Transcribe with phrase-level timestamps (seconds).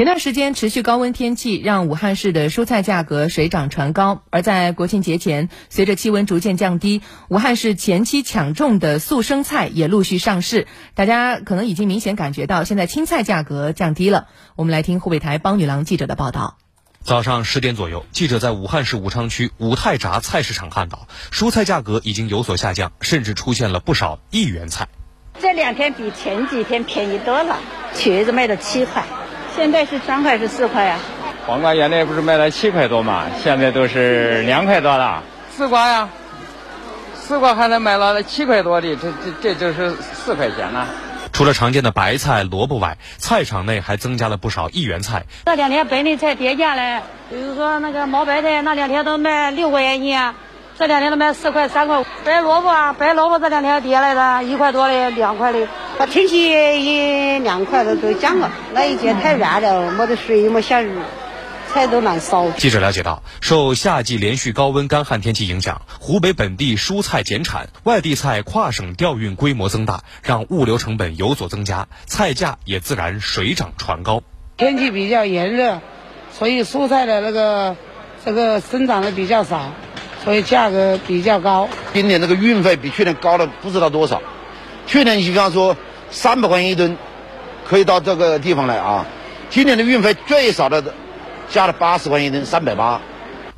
[0.00, 10.66] 前段时间持续高温天气让武汉市的蔬菜价格水涨船高，而在国庆节前，随着气温逐渐降低，武汉市前期抢种的速生菜也陆续上市。
[10.94, 14.28] 大家可能已经明显感觉到，现在青菜价格降低了。
[14.56, 16.56] 我们来听湖北台帮女郎记者的报道。
[17.04, 24.88] 早上十点左右，记者在武汉市武昌区武泰闸菜市场看到，蔬菜价格已经有所下降，甚至出现了不少一元菜。
[25.38, 27.58] 这两天比前几天便宜多了，
[27.94, 29.04] 茄子卖到七块。
[29.60, 30.96] 现在是三块是四块呀？
[31.46, 35.22] 黄瓜原来不是卖了七块多嘛，现在都是两块多了。
[35.54, 36.08] 丝瓜呀，
[37.14, 40.86] 丝瓜还能卖到七块多的，这这这就是四块钱了。
[41.34, 45.26] 除了常见的白菜、萝卜外，菜场内还增加了不少一元菜。
[45.44, 50.18] 这两天本地菜跌价了，比如说那个毛白菜，那两天都卖六块钱一斤，
[50.80, 52.02] 这两天都卖四块、三块。
[52.24, 55.68] 白萝卜啊，白萝卜这两天跌来的，一块多的，两块的。
[55.98, 60.90] 把天气一凉快了都降了，那一节太热了，没得水，没下雨，
[61.70, 62.50] 菜都难烧。
[62.52, 74.22] 记者了解到，受夏季连续高温干旱天气影响，湖北本地蔬菜减产，外地菜跨省调运规模增大，让物流成本有所增加，菜价也自然水涨船高。
[74.56, 75.82] 天气比较炎热，
[76.32, 77.76] 所以蔬菜的那个
[78.24, 79.72] 这个生长的比较少，
[80.24, 81.68] 所以价格比较高。
[81.92, 84.22] 今年这个运费比去年高了不知道多少，
[84.86, 85.76] 去年你比方说。
[86.12, 86.96] 三百块钱一吨，
[87.68, 89.06] 可以到这个地方来啊！
[89.48, 90.92] 今年的运费最少的
[91.48, 93.00] 加了八十块钱一吨，三百八。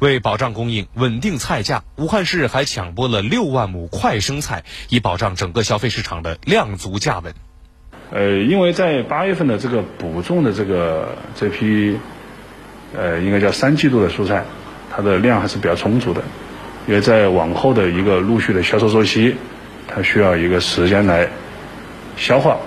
[0.00, 7.32] 为保障供应、稳定菜价，武汉市还抢播了六万亩快生菜，以保障整个消费市场的量足价稳。
[8.10, 11.98] 呃，因为在八月份的这个补种的这个这批，
[12.94, 14.44] 呃，应该叫三季度的蔬菜，
[14.94, 16.22] 它的量还是比较充足的，
[16.86, 19.36] 因为在往后的一个陆续的销售周期，
[19.88, 21.28] 它需要一个时间来。
[22.14, 22.58] 消化，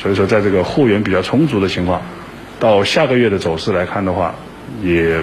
[0.00, 2.00] 所以说在这个货源比较充足的情况，
[2.60, 4.36] 到下个月的走势来看的话，
[4.84, 5.20] 也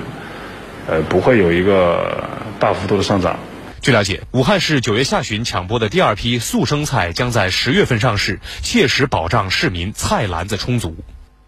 [0.87, 2.27] 呃不会有一个
[2.59, 3.39] 大幅度的上涨。
[3.81, 10.97] 据了解，武汉市九月下旬抢播的第二批速生菜将在十月份上市，切实保障市民菜篮子充足。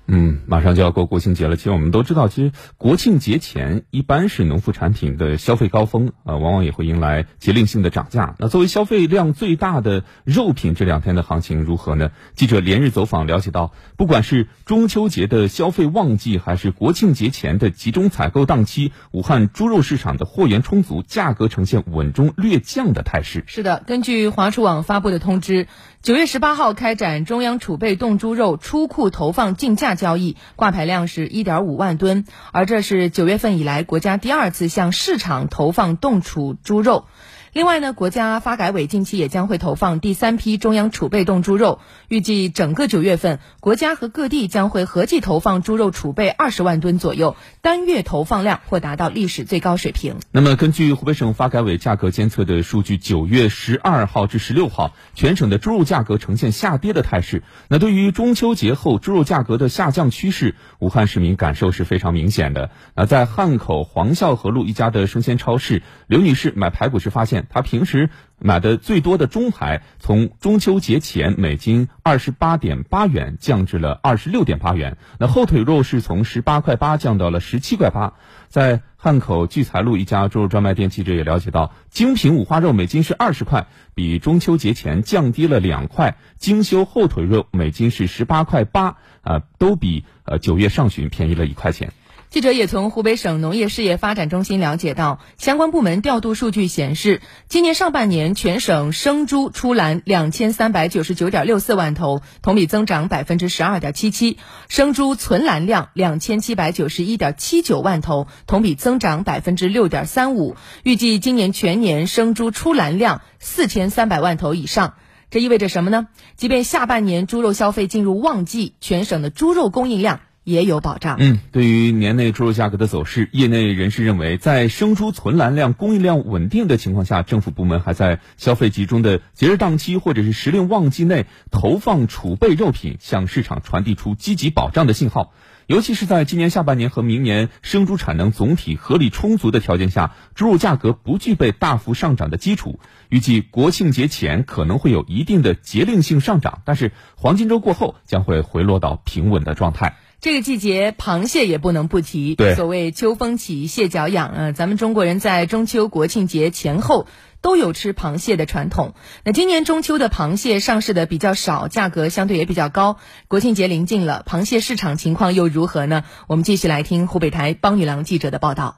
[0.08, 1.56] 嗯，马上就要过国庆节了。
[1.56, 8.36] 其实我们都知道，其实国庆节前一般是农副产品的消费高峰，呃，往往也会迎来节令性的涨价。
[8.40, 12.12] 那作为消费量最大的肉品，这两天的行情如何呢？
[12.36, 23.44] 记者连日走访了解到，不管是中秋节的消费旺季，还是国庆节前的集中采购档期，武汉猪肉市场的货源充足，价格呈现稳中略降的态势。
[23.46, 25.68] 是的，根据华储网发布的通知。
[26.04, 37.08] 九月十八号开展中央储备冻猪肉出库投放竞价交易，挂牌量是一点五万吨，而这是九月份以来国家第二次向市场投放冻储猪肉。
[37.58, 50.18] 另外呢，国家发改委近期也将会投放第三批中央储备冻猪肉，预计整个九月份，国家和各地将会合计投放猪肉储备二十万吨左右，单月投放量或达到历史最高水平。
[50.32, 57.42] 那么，根据湖北省发改委价格监测的数据，九月十二号至十六号，全省的猪肉价格呈现下跌的态势。
[57.70, 62.70] 那对于中秋节后猪肉价格的下降趋势，武汉市民感受是非常明显的。
[62.94, 67.47] 那在汉口黄孝河路一家的生鲜超市，刘女士买排骨时发现。
[67.50, 68.10] 他平时
[68.40, 74.98] 买的最多的中排，从中秋节前每斤二十八点八元降至了二十六点八元。
[75.20, 78.14] 那后腿肉是从十八块八降到了十七块八。
[78.48, 91.92] 在汉口聚财路一家猪肉专卖店，记者也了解到，精品五花肉每斤是二十块，比中秋节前降低了两块；精修后腿肉每斤是十八块八，啊，都比呃九月上旬便宜了一块钱。
[92.30, 104.36] 记者也从湖北省农业事业发展中心了解到，相关部门调度数据显示，今年上半年全省生猪出栏两千三百九十九点六四万头，同比增长百分之十二点七七；
[104.68, 110.58] 生猪存栏量两千七百九十一点七九万头，同比增长百分之六点三五。
[110.84, 114.96] 预计今年全年生猪出栏量四千三百万头以上。
[115.30, 116.08] 这意味着什么呢？
[116.36, 120.20] 即便下半年猪肉消费进入旺季，全省的猪肉供应量。
[120.48, 121.18] 也有保障。
[121.20, 135.34] 嗯，对于年内猪肉价格的走势，业内人士认为，在生猪存栏量、供应量稳定的情况下，政府部门还在消费集中的节日档期或者是时令旺季内投放储备肉品，向市场传递出积极保障的信号。
[135.66, 142.80] 尤其是在今年下半年和明年生猪产能总体合理充足的条件下，猪肉价格不具备大幅上涨的基础。
[143.10, 149.98] 预计国庆节前可能会有一定的节令性上涨，但是黄金周过后将会回落到平稳的状态。
[150.20, 152.36] 这个季节螃蟹也不能不提。
[152.36, 157.06] 对，所谓秋风起，蟹脚痒啊，咱们中国人在中秋、国庆节前后
[157.40, 158.96] 都有吃螃蟹的传统。
[159.24, 162.98] 那今年中秋的螃蟹上市的比较少，价格相对也比较高。
[163.28, 166.04] 国庆节临近了，螃蟹市场情况又如何呢？
[166.28, 168.78] 我们继续来听湖北台帮女郎记者的报道。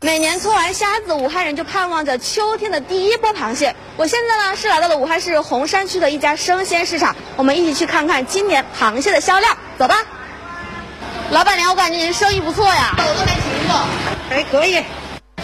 [0.00, 3.76] 每年搓完虾子，武汉人就盼望着秋天的第一波螃蟹。
[3.98, 9.58] 我现在呢是来到了武汉市洪山区的一家生鲜市场，我们一起去看看今年螃蟹的销量。
[9.76, 10.17] 走吧。
[11.30, 13.86] 老板娘，我感觉您生意不错呀，我都还行吧，
[14.30, 14.82] 还可以。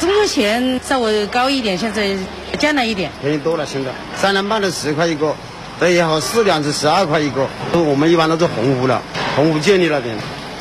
[0.01, 2.17] 中秋前稍微高一点，现在
[2.59, 3.67] 降了一点，便宜多了。
[3.67, 5.37] 现在三两半的十块一个，
[5.79, 7.49] 这以后四两是十二块一个。
[7.75, 9.03] 我们一般都是洪湖了，
[9.37, 10.17] 洪湖建立那边。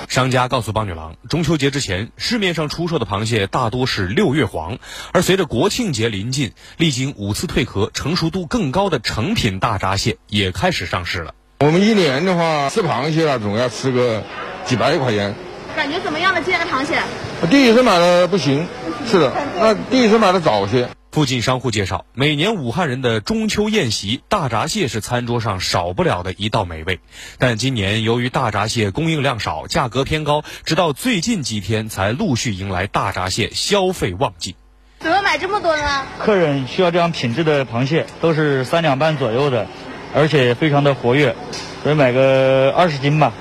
[0.10, 4.78] 商家告诉帮女郎，中秋节之前市面上出售的螃蟹大多是六月黄，
[5.14, 11.34] 而随着国庆节临近，历经五次蜕壳、成熟度更高的成品大闸蟹也开始上市了。
[11.62, 14.22] 我们一年的话吃螃蟹啊，总要吃个
[14.65, 15.33] 几百块钱。
[15.75, 16.42] 感觉怎么样呢？
[16.44, 17.01] 今年的螃蟹？
[17.50, 18.68] 第一次买的不行，
[19.07, 20.88] 是的，那第一次买的早些。
[21.12, 27.00] 附近商户介绍，每年武汉人的中秋宴席，大闸蟹是餐桌上少不了的一道美味。
[27.38, 34.56] 但今年由于大闸蟹供应量少，价格偏高，直到最近几天才陆续迎来大闸蟹消费旺季。
[35.00, 36.06] 怎么买这么多呢？
[36.19, 39.68] 客人需要这样品质的螃蟹，都是三两半左右的。
[40.15, 41.36] 而且非常的活跃，
[41.81, 43.33] 所以买个二十斤吧。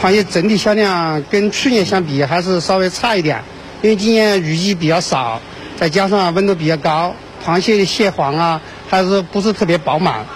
[0.00, 3.42] 螃蟹整体销量跟去年相比还是稍微差一点，
[3.82, 5.40] 因为今年雨季比较少，
[5.76, 7.14] 再加上温度比较高，
[7.44, 10.26] 螃蟹的蟹黄啊还是不是特别饱满。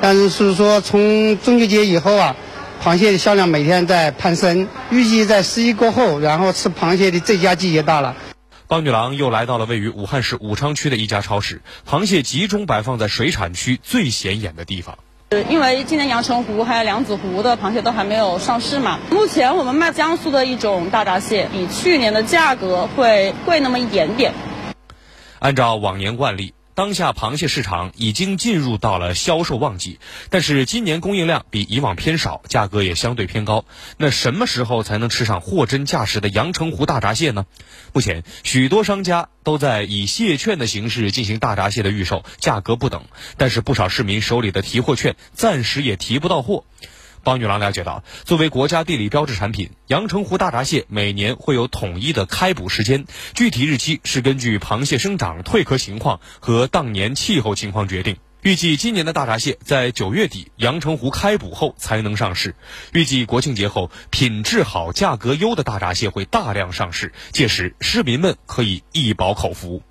[0.00, 2.36] 但是是说从中秋节以后啊，
[2.82, 8.16] 螃蟹的销量每天在攀升，预计在十一过后，然后吃螃蟹的最佳季节到了。
[8.68, 14.98] 帮女郎又来到了位于武汉市武昌区的一家超市，螃蟹集中摆放在水产区最显眼的地方。
[15.30, 24.32] 因为今年阳澄湖还有梁子湖的螃蟹都还没有上市嘛，目前我们卖江苏的一种大闸蟹，比去年的价格会贵那么一点点。
[25.40, 26.54] 按照往年惯例。
[26.76, 33.64] 当下螃蟹市场已经进入到了销售旺季，但是今年供应量比以往偏少，价格也相对偏高。
[33.96, 37.46] 那什么时候才能吃上货真价实的阳澄湖大闸蟹呢？
[37.94, 43.06] 目前许多商家都在以蟹券的形式进行大闸蟹的预售，价格不等，
[43.38, 46.64] 但是不少市民手里的提货券暂时也提不到货。
[47.26, 58.16] 帮女郎了解到，作为国家地理标志产品，阳澄湖大闸蟹每年会有统一的开捕时间，具体日期是根据螃蟹生长、蜕壳情况和当年气候情况决定。
[58.42, 62.54] 预计今年的大闸蟹在九月底阳澄湖开捕后才能上市。
[62.92, 69.82] 预计国庆节后，品质好、价格优的大闸蟹会大量上市，届时市民们可以一饱口福。